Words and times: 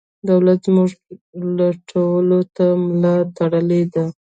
دولت 0.29 0.59
زموږ 0.67 0.89
لوټلو 1.57 2.39
ته 2.55 2.65
ملا 2.87 3.15
تړلې 3.37 3.81
ده. 3.93 4.05